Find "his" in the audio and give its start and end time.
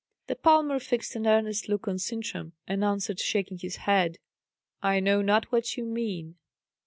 3.59-3.75